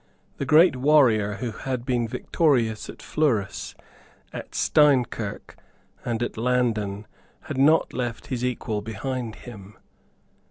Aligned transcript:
The 0.37 0.47
great 0.47 0.75
warrior 0.75 1.33
who 1.35 1.51
had 1.51 1.85
been 1.85 2.07
victorious 2.07 2.89
at 2.89 3.03
Fleurus, 3.03 3.75
at 4.33 4.55
Steinkirk 4.55 5.55
and 6.03 6.23
at 6.23 6.37
Landen 6.37 7.05
had 7.41 7.59
not 7.59 7.93
left 7.93 8.25
his 8.25 8.43
equal 8.43 8.81
behind 8.81 9.35
him. 9.35 9.77